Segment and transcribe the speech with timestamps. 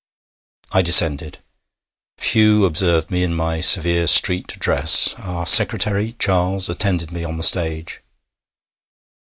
[0.71, 1.43] I descended.
[2.17, 5.13] Few observed me in my severe street dress.
[5.19, 8.01] Our secretary, Charles, attended me on the stage.